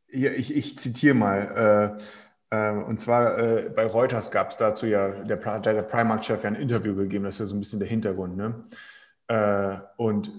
[0.08, 2.00] ich, ich zitiere mal,
[2.50, 6.50] äh, äh, und zwar äh, bei Reuters gab es dazu ja, der, der Primark-Chef ja
[6.50, 8.38] ein Interview gegeben, das ist ja so ein bisschen der Hintergrund.
[8.38, 8.64] Ne?
[9.28, 10.32] Äh, und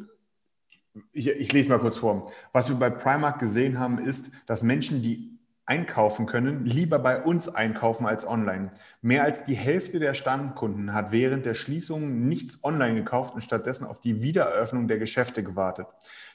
[1.12, 2.32] ich, ich lese mal kurz vor.
[2.54, 5.37] Was wir bei Primark gesehen haben, ist, dass Menschen, die
[5.68, 8.72] einkaufen können, lieber bei uns einkaufen als online.
[9.02, 13.84] Mehr als die Hälfte der Stammkunden hat während der Schließung nichts online gekauft und stattdessen
[13.84, 15.86] auf die Wiedereröffnung der Geschäfte gewartet.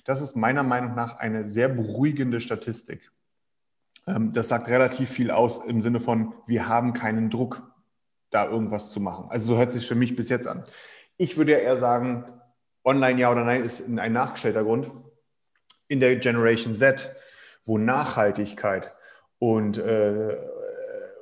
[0.05, 3.11] Das ist meiner Meinung nach eine sehr beruhigende Statistik.
[4.05, 7.63] Ähm, das sagt relativ viel aus im Sinne von, wir haben keinen Druck,
[8.29, 9.25] da irgendwas zu machen.
[9.29, 10.63] Also so hört sich für mich bis jetzt an.
[11.17, 12.25] Ich würde ja eher sagen,
[12.83, 14.91] online ja oder nein ist ein nachgestellter Grund.
[15.87, 17.15] In der Generation Z,
[17.65, 18.91] wo Nachhaltigkeit
[19.43, 20.37] und, äh,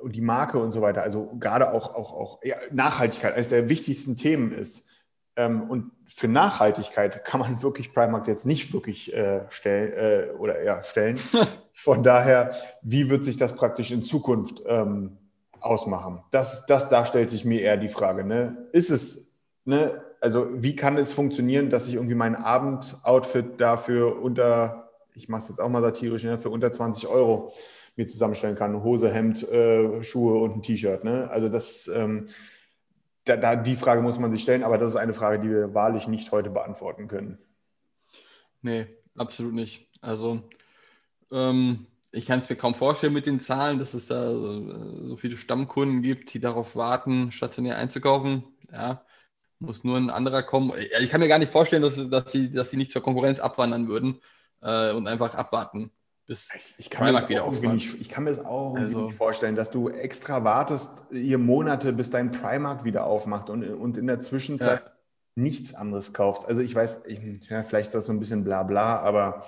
[0.00, 3.68] und die Marke und so weiter, also gerade auch, auch, auch ja, Nachhaltigkeit eines der
[3.68, 4.88] wichtigsten Themen ist,
[5.34, 10.62] ähm, und für Nachhaltigkeit kann man wirklich Primark jetzt nicht wirklich äh, stellen äh, oder
[10.62, 11.18] ja, stellen.
[11.72, 15.16] Von daher, wie wird sich das praktisch in Zukunft ähm,
[15.58, 16.22] ausmachen?
[16.30, 18.24] Das, das, da stellt sich mir eher die Frage.
[18.24, 18.68] Ne?
[18.72, 24.90] Ist es, ne, also wie kann es funktionieren, dass ich irgendwie mein Abendoutfit dafür unter,
[25.14, 27.54] ich mache es jetzt auch mal satirisch, ne, für unter 20 Euro
[27.96, 28.82] mir zusammenstellen kann?
[28.82, 31.04] Hose, Hemd, äh, Schuhe und ein T-Shirt.
[31.04, 31.28] Ne?
[31.30, 32.26] Also das ähm,
[33.24, 35.74] da, da, die Frage muss man sich stellen, aber das ist eine Frage, die wir
[35.74, 37.38] wahrlich nicht heute beantworten können.
[38.62, 39.88] Nee, absolut nicht.
[40.00, 40.42] Also
[41.30, 45.16] ähm, ich kann es mir kaum vorstellen mit den Zahlen, dass es da so, so
[45.16, 48.44] viele Stammkunden gibt, die darauf warten, stationär einzukaufen.
[48.70, 49.04] Ja,
[49.58, 50.72] muss nur ein anderer kommen.
[51.00, 53.86] Ich kann mir gar nicht vorstellen, dass, dass, sie, dass sie nicht zur Konkurrenz abwandern
[53.86, 54.20] würden
[54.60, 55.92] äh, und einfach abwarten
[56.32, 57.74] bis ich, ich kann Primark wieder aufmacht.
[57.74, 61.92] Nicht, ich kann mir das auch also, nicht vorstellen, dass du extra wartest, hier Monate,
[61.92, 64.92] bis dein Primark wieder aufmacht und, und in der Zwischenzeit ja.
[65.34, 66.48] nichts anderes kaufst.
[66.48, 69.44] Also ich weiß, ich, ja, vielleicht ist das so ein bisschen bla bla, aber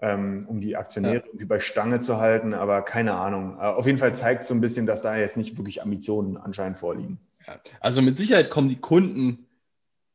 [0.00, 1.24] ähm, um die Aktionäre ja.
[1.24, 3.56] irgendwie bei Stange zu halten, aber keine Ahnung.
[3.60, 6.78] Auf jeden Fall zeigt es so ein bisschen, dass da jetzt nicht wirklich Ambitionen anscheinend
[6.78, 7.20] vorliegen.
[7.78, 9.46] Also mit Sicherheit kommen die Kunden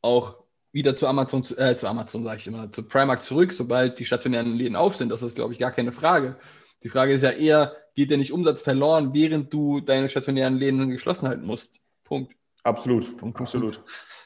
[0.01, 0.42] auch
[0.73, 4.53] wieder zu Amazon, äh, zu Amazon sage ich immer, zu Primark zurück, sobald die stationären
[4.53, 5.09] Läden auf sind.
[5.09, 6.35] Das ist, glaube ich, gar keine Frage.
[6.81, 10.89] Die Frage ist ja eher, geht der nicht Umsatz verloren, während du deine stationären Läden
[10.89, 11.79] geschlossen halten musst?
[12.03, 12.33] Punkt.
[12.63, 13.81] Absolut, Punkt, absolut.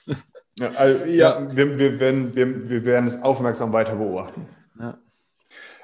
[0.58, 1.56] ja, also, ja, ja.
[1.56, 4.48] Wir, wir, werden, wir, wir werden es aufmerksam weiter beobachten.
[4.80, 4.98] Ja.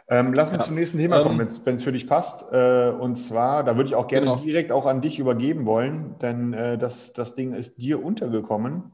[0.10, 2.46] Ähm, lass uns zum nächsten Thema kommen, ähm, wenn es für dich passt.
[2.52, 4.38] Äh, und zwar, da würde ich auch gerne genau.
[4.38, 8.92] direkt auch an dich übergeben wollen, denn äh, das, das Ding ist dir untergekommen.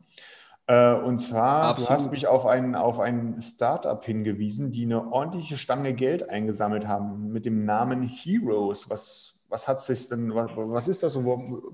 [0.70, 1.90] Äh, und zwar, Absolut.
[1.90, 6.88] du hast mich auf ein, auf ein Startup hingewiesen, die eine ordentliche Stange Geld eingesammelt
[6.88, 8.88] haben mit dem Namen Heroes.
[8.88, 11.74] Was, was hat sich denn, was, was ist das und wo,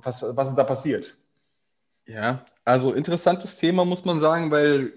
[0.00, 1.14] was, was ist da passiert?
[2.06, 4.94] Ja, also interessantes Thema, muss man sagen, weil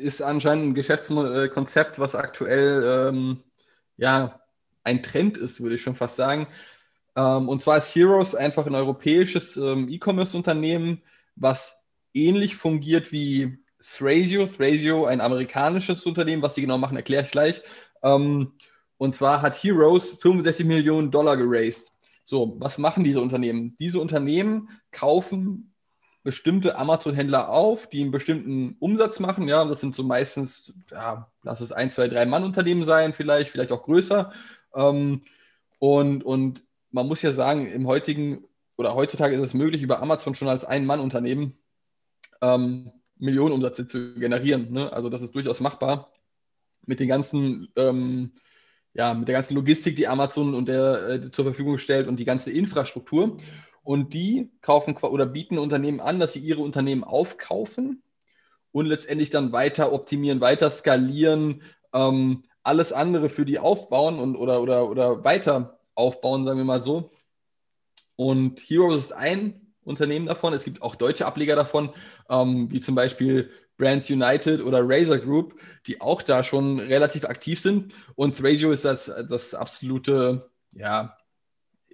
[0.00, 3.42] ist anscheinend ein Geschäftskonzept, was aktuell ähm,
[3.98, 4.40] ja
[4.84, 6.46] ein Trend ist, würde ich schon fast sagen.
[7.14, 11.02] Ähm, und zwar ist Heroes einfach ein europäisches ähm, E-Commerce-Unternehmen,
[11.36, 11.83] was
[12.14, 14.46] ähnlich fungiert wie Thrasio.
[14.46, 17.60] Thrasio, ein amerikanisches Unternehmen, was sie genau machen, erkläre ich gleich.
[18.02, 18.52] Ähm,
[18.96, 21.92] und zwar hat Heroes 65 Millionen Dollar geraced.
[22.24, 23.76] So, was machen diese Unternehmen?
[23.78, 25.74] Diese Unternehmen kaufen
[26.22, 29.46] bestimmte Amazon-Händler auf, die einen bestimmten Umsatz machen.
[29.46, 33.72] Ja, das sind so meistens, ja, lass es ein, zwei, drei Mann-Unternehmen sein, vielleicht, vielleicht
[33.72, 34.32] auch größer.
[34.74, 35.22] Ähm,
[35.78, 38.44] und, und man muss ja sagen, im heutigen
[38.76, 41.58] oder heutzutage ist es möglich, über Amazon schon als Ein-Mann-Unternehmen
[42.44, 44.70] ähm, Millionen Umsätze zu generieren.
[44.72, 44.92] Ne?
[44.92, 46.12] Also das ist durchaus machbar
[46.86, 48.32] mit den ganzen, ähm,
[48.92, 52.24] ja, mit der ganzen Logistik, die Amazon und der, äh, zur Verfügung stellt und die
[52.24, 53.38] ganze Infrastruktur.
[53.82, 58.02] Und die kaufen oder bieten Unternehmen an, dass sie ihre Unternehmen aufkaufen
[58.72, 64.62] und letztendlich dann weiter optimieren, weiter skalieren, ähm, alles andere für die aufbauen und oder,
[64.62, 67.10] oder, oder weiter aufbauen, sagen wir mal so.
[68.16, 70.52] Und Heroes ist ein Unternehmen davon.
[70.52, 71.90] Es gibt auch deutsche Ableger davon,
[72.28, 77.60] ähm, wie zum Beispiel Brands United oder Razer Group, die auch da schon relativ aktiv
[77.60, 77.92] sind.
[78.14, 81.16] Und Thrasio ist das, das absolute, ja,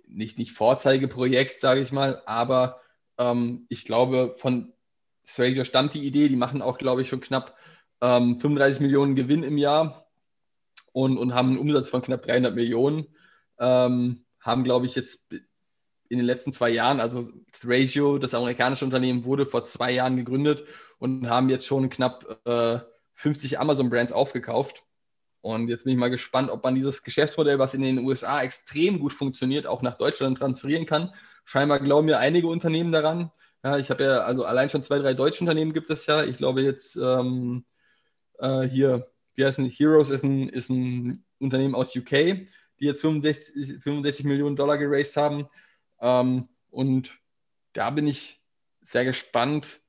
[0.07, 2.81] nicht, nicht Vorzeigeprojekt, sage ich mal, aber
[3.19, 4.73] ähm, ich glaube, von
[5.25, 7.57] Thrasio stammt die Idee, die machen auch, glaube ich, schon knapp
[8.01, 10.07] ähm, 35 Millionen Gewinn im Jahr
[10.93, 13.07] und, und haben einen Umsatz von knapp 300 Millionen.
[13.59, 15.27] Ähm, haben, glaube ich, jetzt
[16.11, 17.31] in den letzten zwei Jahren, also
[17.65, 20.65] Ratio, das amerikanische Unternehmen, wurde vor zwei Jahren gegründet
[20.99, 22.79] und haben jetzt schon knapp äh,
[23.15, 24.85] 50 Amazon-Brands aufgekauft.
[25.41, 28.99] Und jetzt bin ich mal gespannt, ob man dieses Geschäftsmodell, was in den USA extrem
[28.99, 31.15] gut funktioniert, auch nach Deutschland transferieren kann.
[31.45, 33.31] Scheinbar glauben ja einige Unternehmen daran.
[33.65, 36.25] Ja, ich habe ja, also allein schon zwei, drei deutsche Unternehmen gibt es ja.
[36.25, 37.65] Ich glaube jetzt ähm,
[38.39, 43.01] äh, hier wie heißt es, Heroes ist ein, ist ein Unternehmen aus UK, die jetzt
[43.01, 45.47] 65, 65 Millionen Dollar geraced haben.
[46.01, 47.19] Ähm, und
[47.73, 48.43] da bin ich
[48.83, 49.81] sehr gespannt,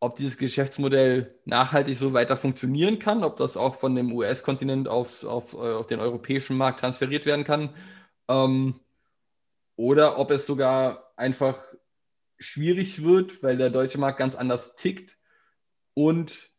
[0.00, 5.22] ob dieses Geschäftsmodell nachhaltig so weiter funktionieren kann, ob das auch von dem US-Kontinent auf,
[5.22, 7.74] auf, auf den europäischen Markt transferiert werden kann.
[8.28, 8.80] Ähm,
[9.76, 11.58] oder ob es sogar einfach
[12.38, 15.16] schwierig wird, weil der deutsche Markt ganz anders tickt
[15.94, 16.51] und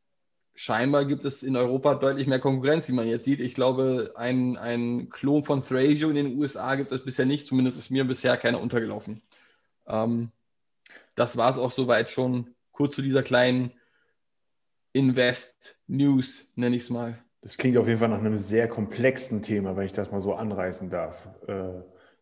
[0.56, 3.40] scheinbar gibt es in Europa deutlich mehr Konkurrenz, wie man jetzt sieht.
[3.40, 7.48] Ich glaube, ein, ein Klon von Thrasio in den USA gibt es bisher nicht.
[7.48, 9.22] Zumindest ist mir bisher keiner untergelaufen.
[9.88, 10.32] Ähm,
[11.16, 12.54] das war es auch soweit schon.
[12.72, 13.74] Kurz zu dieser kleinen
[14.94, 17.18] Invest-News, nenne ich es mal.
[17.42, 20.34] Das klingt auf jeden Fall nach einem sehr komplexen Thema, wenn ich das mal so
[20.34, 21.28] anreißen darf.
[21.48, 21.82] Äh,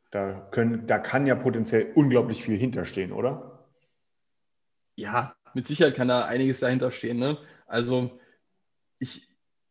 [0.10, 3.68] da, können, da kann ja potenziell unglaublich viel hinterstehen, oder?
[4.96, 7.18] Ja, mit Sicherheit kann da einiges dahinter stehen.
[7.18, 7.38] Ne?
[7.68, 8.20] Also
[9.02, 9.28] ich,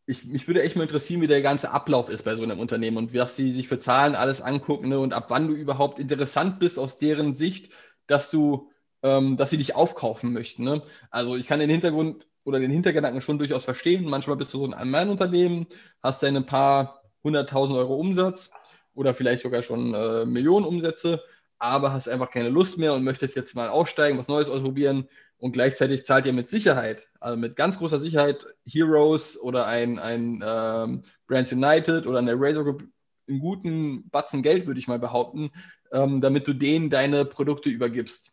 [0.06, 2.96] ich, mich würde echt mal interessieren, wie der ganze Ablauf ist bei so einem Unternehmen
[2.96, 4.98] und was sie sich für Zahlen alles angucken ne?
[4.98, 7.72] und ab wann du überhaupt interessant bist aus deren Sicht,
[8.06, 8.70] dass du,
[9.02, 10.64] ähm, dass sie dich aufkaufen möchten.
[10.64, 10.82] Ne?
[11.10, 14.04] Also ich kann den Hintergrund oder den Hintergedanken schon durchaus verstehen.
[14.04, 15.66] Manchmal bist du so ein Allmeinunternehmen,
[16.02, 18.50] hast deine paar hunderttausend Euro Umsatz
[18.94, 21.22] oder vielleicht sogar schon äh, Millionen Umsätze,
[21.60, 25.08] aber hast einfach keine Lust mehr und möchtest jetzt mal aussteigen, was Neues ausprobieren
[25.40, 30.44] und gleichzeitig zahlt ihr mit Sicherheit, also mit ganz großer Sicherheit, Heroes oder ein, ein
[30.46, 32.85] ähm, Brands United oder eine Razor Group
[33.26, 35.50] einen guten Batzen Geld, würde ich mal behaupten,
[35.92, 38.33] ähm, damit du denen deine Produkte übergibst.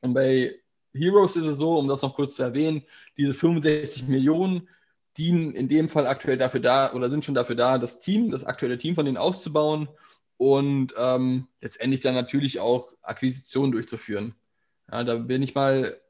[0.00, 0.58] Und bei
[0.94, 2.82] Heroes ist es so, um das noch kurz zu erwähnen,
[3.16, 4.68] diese 65 Millionen
[5.16, 8.44] dienen in dem Fall aktuell dafür da oder sind schon dafür da, das Team, das
[8.44, 9.88] aktuelle Team von denen auszubauen
[10.36, 14.34] und ähm, letztendlich dann natürlich auch Akquisitionen durchzuführen.
[14.90, 16.00] Ja, da bin ich mal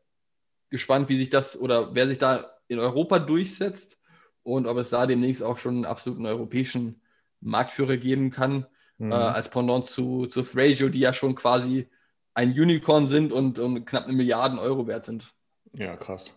[0.76, 3.98] gespannt, wie sich das oder wer sich da in Europa durchsetzt
[4.42, 7.00] und ob es da demnächst auch schon einen absoluten europäischen
[7.40, 8.66] Marktführer geben kann,
[8.98, 9.12] mhm.
[9.12, 11.88] äh, als Pendant zu, zu Thrasio, die ja schon quasi
[12.34, 15.32] ein Unicorn sind und, und knapp eine Milliarden Euro wert sind.
[15.72, 16.30] Ja, krass.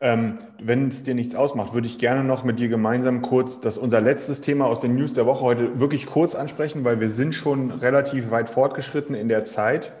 [0.00, 3.78] Ähm, wenn es dir nichts ausmacht, würde ich gerne noch mit dir gemeinsam kurz das
[3.78, 7.34] unser letztes Thema aus den News der Woche heute wirklich kurz ansprechen, weil wir sind
[7.34, 9.92] schon relativ weit fortgeschritten in der Zeit.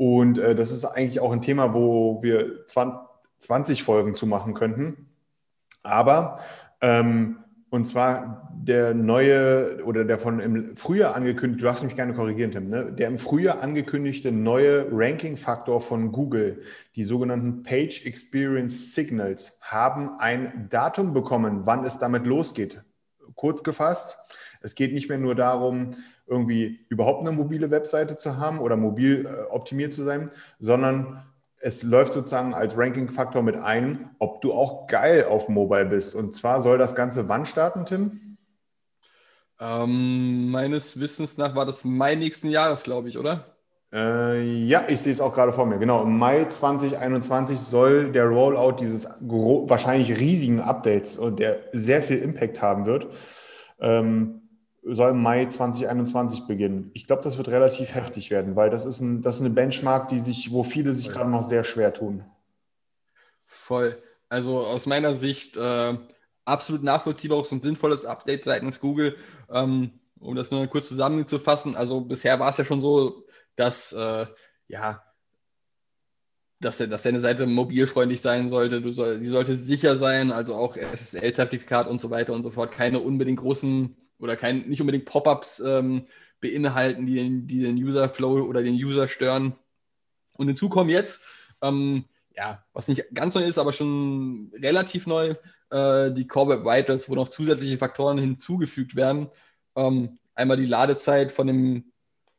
[0.00, 2.98] Und äh, das ist eigentlich auch ein Thema, wo wir 20,
[3.36, 5.10] 20 Folgen zu machen könnten.
[5.82, 6.40] Aber,
[6.80, 12.14] ähm, und zwar der neue oder der von im Frühjahr angekündigte, du darfst mich gerne
[12.14, 12.90] korrigieren, Tim, ne?
[12.90, 16.62] der im Frühjahr angekündigte neue Ranking-Faktor von Google,
[16.96, 22.80] die sogenannten Page Experience Signals, haben ein Datum bekommen, wann es damit losgeht.
[23.34, 24.16] Kurz gefasst,
[24.62, 25.90] es geht nicht mehr nur darum,
[26.30, 31.22] irgendwie überhaupt eine mobile Webseite zu haben oder mobil äh, optimiert zu sein, sondern
[31.60, 36.14] es läuft sozusagen als Ranking-Faktor mit ein, ob du auch geil auf Mobile bist.
[36.14, 38.38] Und zwar soll das Ganze wann starten, Tim?
[39.60, 43.44] Ähm, meines Wissens nach war das Mai nächsten Jahres, glaube ich, oder?
[43.92, 45.78] Äh, ja, ich sehe es auch gerade vor mir.
[45.78, 52.18] Genau, im Mai 2021 soll der Rollout dieses wahrscheinlich riesigen Updates und der sehr viel
[52.18, 53.08] Impact haben wird,
[53.80, 54.39] ähm,
[54.82, 56.90] soll im Mai 2021 beginnen.
[56.94, 60.08] Ich glaube, das wird relativ heftig werden, weil das ist, ein, das ist eine Benchmark,
[60.08, 62.24] die sich, wo viele sich gerade noch sehr schwer tun.
[63.46, 64.02] Voll.
[64.28, 65.98] Also aus meiner Sicht äh,
[66.44, 69.16] absolut nachvollziehbares und sinnvolles Update seitens Google.
[69.50, 73.24] Ähm, um das nur kurz zusammenzufassen, also bisher war es ja schon so,
[73.56, 74.26] dass äh,
[74.68, 75.02] ja,
[76.60, 80.76] dass, dass deine Seite mobilfreundlich sein sollte, du soll, die sollte sicher sein, also auch
[80.76, 85.60] SSL-Zertifikat und so weiter und so fort, keine unbedingt großen oder kein, nicht unbedingt Pop-ups
[85.60, 86.06] ähm,
[86.40, 89.54] beinhalten, die den, die den User-Flow oder den User stören.
[90.34, 91.20] Und hinzu kommen jetzt,
[91.62, 92.04] ähm,
[92.36, 95.34] ja, was nicht ganz neu ist, aber schon relativ neu,
[95.70, 99.28] äh, die Core Web Vitals, wo noch zusätzliche Faktoren hinzugefügt werden.
[99.76, 101.92] Ähm, einmal die Ladezeit von dem,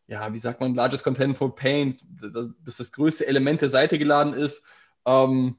[0.07, 2.01] ja, wie sagt man, Largest Content for Paint,
[2.63, 4.63] bis das größte Element der Seite geladen ist.
[5.05, 5.57] Ähm,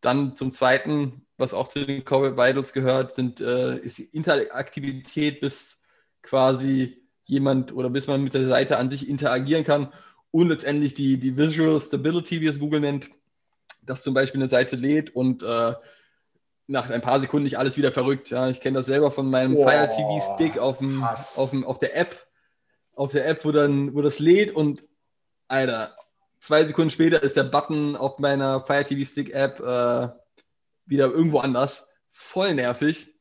[0.00, 5.40] dann zum Zweiten was auch zu den Core Vitals gehört, sind, äh, ist die Interaktivität,
[5.40, 5.78] bis
[6.22, 9.92] quasi jemand oder bis man mit der Seite an sich interagieren kann
[10.30, 13.10] und letztendlich die, die Visual Stability, wie es Google nennt,
[13.82, 15.74] dass zum Beispiel eine Seite lädt und äh,
[16.66, 18.28] nach ein paar Sekunden nicht alles wieder verrückt.
[18.30, 21.64] Ja, ich kenne das selber von meinem oh, Fire TV Stick auf, dem, auf, dem,
[21.64, 22.26] auf der App,
[22.94, 24.82] auf der App, wo dann, wo das lädt und
[25.46, 25.96] Alter,
[26.40, 30.08] zwei Sekunden später ist der Button auf meiner Fire TV Stick App äh,
[30.86, 31.88] wieder irgendwo anders.
[32.12, 33.14] Voll nervig.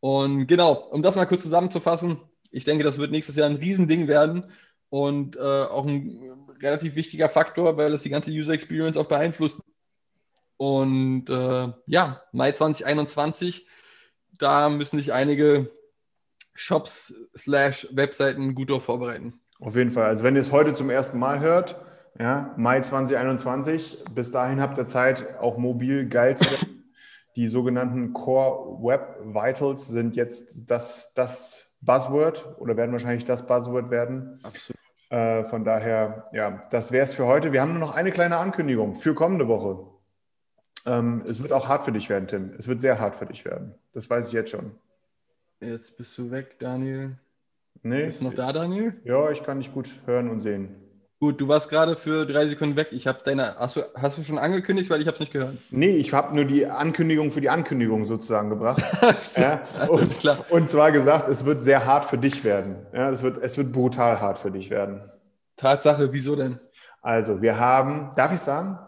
[0.00, 2.20] Und genau, um das mal kurz zusammenzufassen,
[2.50, 4.50] ich denke, das wird nächstes Jahr ein Riesending werden
[4.88, 9.60] und äh, auch ein relativ wichtiger Faktor, weil es die ganze User Experience auch beeinflusst.
[10.56, 13.66] Und äh, ja, Mai 2021,
[14.38, 15.70] da müssen sich einige
[16.54, 19.40] Shops slash Webseiten gut darauf vorbereiten.
[19.60, 20.06] Auf jeden Fall.
[20.06, 21.76] Also wenn ihr es heute zum ersten Mal hört,
[22.20, 26.92] ja, Mai 2021, bis dahin habt ihr Zeit, auch mobil geil zu werden.
[27.34, 33.90] Die sogenannten Core Web Vitals sind jetzt das, das Buzzword oder werden wahrscheinlich das Buzzword
[33.90, 34.38] werden.
[34.42, 34.78] Absolut.
[35.08, 37.52] Äh, von daher, ja, das wäre es für heute.
[37.52, 39.86] Wir haben nur noch eine kleine Ankündigung für kommende Woche.
[40.86, 42.52] Ähm, es wird auch hart für dich werden, Tim.
[42.58, 43.76] Es wird sehr hart für dich werden.
[43.94, 44.72] Das weiß ich jetzt schon.
[45.60, 47.16] Jetzt bist du weg, Daniel.
[47.82, 48.04] Nee.
[48.04, 49.00] Bist du noch da, Daniel?
[49.04, 50.89] Ja, ich kann dich gut hören und sehen.
[51.22, 52.88] Gut, du warst gerade für drei Sekunden weg.
[52.92, 53.54] Ich habe deine.
[53.56, 55.54] Hast du, hast du schon angekündigt, weil ich habe es nicht gehört?
[55.70, 58.82] Nee, ich habe nur die Ankündigung für die Ankündigung sozusagen gebracht.
[59.36, 60.38] ja, und, klar.
[60.48, 62.86] und zwar gesagt, es wird sehr hart für dich werden.
[62.94, 65.02] Ja, es, wird, es wird brutal hart für dich werden.
[65.56, 66.58] Tatsache, wieso denn?
[67.02, 68.78] Also, wir haben, darf ich sagen?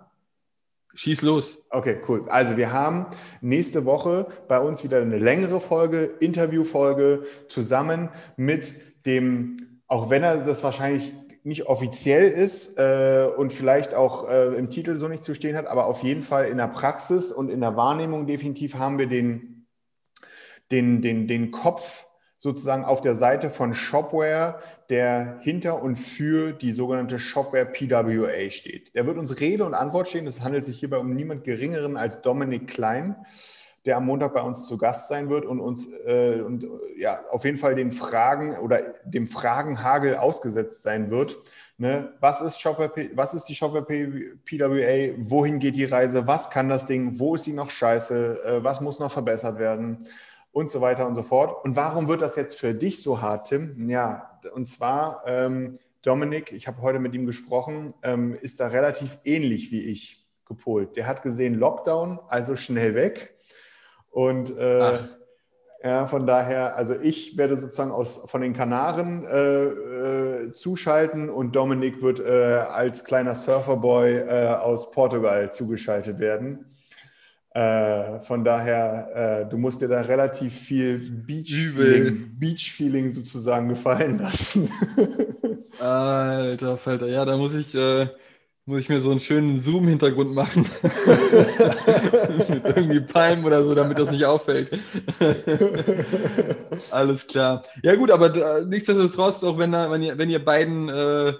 [0.94, 1.58] Schieß los.
[1.68, 2.26] Okay, cool.
[2.30, 3.06] Also wir haben
[3.42, 10.38] nächste Woche bei uns wieder eine längere Folge, Interviewfolge zusammen mit dem, auch wenn er
[10.38, 11.14] das wahrscheinlich
[11.44, 15.66] nicht offiziell ist äh, und vielleicht auch äh, im Titel so nicht zu stehen hat,
[15.66, 19.66] aber auf jeden Fall in der Praxis und in der Wahrnehmung definitiv haben wir den,
[20.70, 22.06] den, den, den Kopf
[22.38, 28.94] sozusagen auf der Seite von Shopware, der hinter und für die sogenannte Shopware PWA steht.
[28.94, 30.26] Der wird uns Rede und Antwort stehen.
[30.26, 33.16] Es handelt sich hierbei um niemand Geringeren als Dominik Klein
[33.84, 36.66] der am Montag bei uns zu Gast sein wird und uns äh, und,
[36.96, 41.36] ja, auf jeden Fall den Fragen oder dem Fragenhagel ausgesetzt sein wird.
[41.78, 42.12] Ne?
[42.20, 45.16] Was, ist Shopware, was ist die Shopware PWA?
[45.18, 46.26] Wohin geht die Reise?
[46.28, 47.18] Was kann das Ding?
[47.18, 48.44] Wo ist die noch scheiße?
[48.44, 49.98] Äh, was muss noch verbessert werden?
[50.52, 51.64] Und so weiter und so fort.
[51.64, 53.88] Und warum wird das jetzt für dich so hart, Tim?
[53.88, 59.18] Ja, und zwar, ähm, Dominik, ich habe heute mit ihm gesprochen, ähm, ist da relativ
[59.24, 60.96] ähnlich wie ich gepolt.
[60.96, 63.31] Der hat gesehen Lockdown, also schnell weg
[64.12, 64.98] und äh,
[65.82, 71.56] ja, von daher, also ich werde sozusagen aus, von den Kanaren äh, äh, zuschalten und
[71.56, 76.66] Dominik wird äh, als kleiner Surferboy äh, aus Portugal zugeschaltet werden.
[77.50, 84.70] Äh, von daher, du musst dir da relativ viel Beach-Feeling Beach sozusagen gefallen lassen.
[85.80, 87.76] Alter Falter, ja, da muss ich
[88.64, 90.62] muss ich mir so einen schönen Zoom-Hintergrund machen.
[92.48, 94.78] Mit irgendwie Palmen oder so, damit das nicht auffällt.
[96.90, 97.64] Alles klar.
[97.82, 101.32] Ja, gut, aber äh, nichtsdestotrotz, auch wenn, wenn, ihr, wenn ihr beiden äh,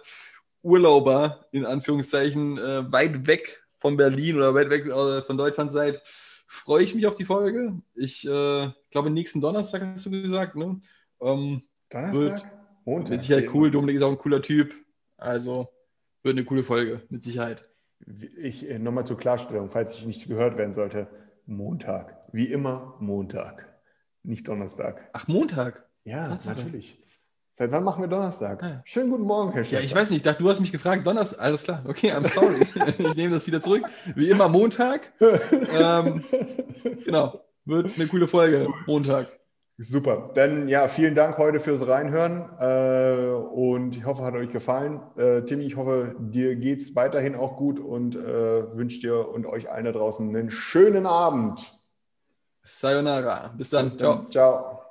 [0.63, 6.03] Urlauber in Anführungszeichen äh, weit weg von Berlin oder weit weg äh, von Deutschland seid,
[6.49, 7.81] freue ich mich auf die Folge.
[7.95, 10.81] Ich äh, glaube, nächsten Donnerstag hast du gesagt, ne?
[11.21, 12.51] Ähm, Donnerstag?
[12.85, 13.11] Montag.
[13.13, 13.71] Mit Sicherheit cool.
[13.71, 14.75] Dominik ist auch ein cooler Typ.
[15.17, 15.69] Also
[16.23, 17.69] wird eine coole Folge, mit Sicherheit.
[18.41, 21.09] Ich äh, nochmal zur Klarstellung, falls ich nicht gehört werden sollte.
[21.47, 22.17] Montag.
[22.33, 23.73] Wie immer Montag.
[24.23, 25.09] Nicht Donnerstag.
[25.13, 25.89] Ach, Montag?
[26.05, 26.57] Ja, Tatsache.
[26.57, 26.99] natürlich.
[27.55, 28.63] Seit wann machen wir Donnerstag?
[28.63, 28.83] Ah.
[28.85, 29.85] Schönen guten Morgen, Herr Ja, Chef.
[29.85, 30.19] ich weiß nicht.
[30.19, 31.07] Ich dachte, du hast mich gefragt.
[31.07, 31.41] Donnerstag.
[31.41, 31.85] Alles klar.
[31.87, 32.67] Okay, I'm sorry.
[32.99, 33.85] ich nehme das wieder zurück.
[34.15, 35.13] Wie immer Montag.
[35.21, 36.23] ähm,
[37.05, 37.45] genau.
[37.65, 38.69] Wird eine coole Folge.
[38.87, 39.29] Montag.
[39.79, 40.31] Super.
[40.35, 45.01] Dann ja, vielen Dank heute fürs Reinhören äh, und ich hoffe, hat euch gefallen.
[45.17, 49.47] Äh, Timmy, ich hoffe, dir geht es weiterhin auch gut und äh, wünsche dir und
[49.47, 51.79] euch allen da draußen einen schönen Abend.
[52.63, 53.55] Sayonara.
[53.57, 53.85] Bis dann.
[53.85, 54.15] Bis Ciao.
[54.15, 54.31] dann.
[54.31, 54.82] Ciao.